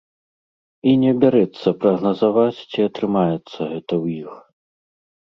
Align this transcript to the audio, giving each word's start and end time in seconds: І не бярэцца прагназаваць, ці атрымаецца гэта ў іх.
І 0.91 0.93
не 1.01 1.11
бярэцца 1.23 1.73
прагназаваць, 1.83 2.61
ці 2.71 2.79
атрымаецца 2.89 3.57
гэта 3.73 3.83
ў 3.83 4.05
іх. 4.23 4.33